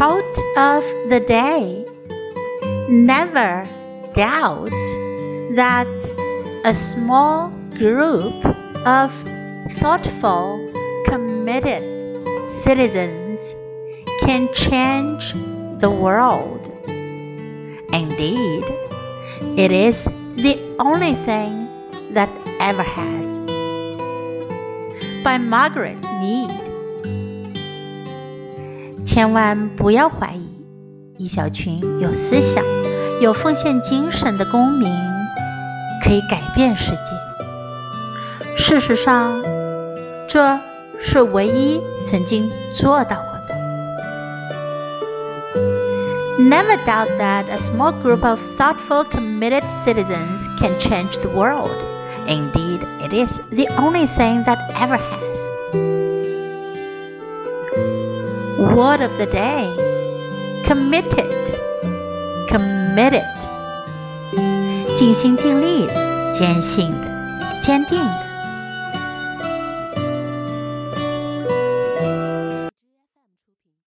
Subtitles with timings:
[0.00, 1.84] Quote of the day
[2.88, 3.68] Never
[4.14, 4.70] doubt
[5.56, 5.86] that
[6.64, 8.32] a small group
[8.86, 9.12] of
[9.76, 10.56] thoughtful,
[11.04, 11.82] committed
[12.64, 13.40] citizens
[14.22, 15.34] can change
[15.82, 16.64] the world.
[17.92, 18.64] Indeed,
[19.58, 20.02] it is
[20.40, 21.68] the only thing
[22.14, 23.26] that ever has.
[25.22, 26.59] By Margaret Mead.
[29.09, 30.49] 千万不要怀疑，
[31.17, 32.63] 一小群有思想、
[33.21, 34.91] 有奉献精神的公民
[36.03, 38.57] 可以改变世界。
[38.57, 39.41] 事实上，
[40.27, 40.59] 这
[41.01, 43.55] 是唯一曾经做到过的。
[46.37, 51.71] Never doubt that a small group of thoughtful, committed citizens can change the world.
[52.27, 55.21] Indeed, it is the only thing that ever has.
[58.59, 59.75] Word of the day
[60.65, 61.29] committed,
[62.49, 63.25] committed.
[64.97, 65.93] 尽心尽力的，
[66.33, 67.07] 坚信的，
[67.61, 68.28] 坚定的。